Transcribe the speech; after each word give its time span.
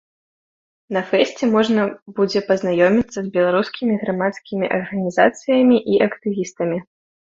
На 0.95 1.01
фэсце 1.09 1.49
можна 1.55 1.81
будзе 2.19 2.41
пазнаёміцца 2.49 3.15
з 3.21 3.25
беларускімі 3.35 3.93
грамадскімі 4.05 4.65
арганізацыямі 4.81 5.77
і 5.95 6.05
актывістамі. 6.11 6.77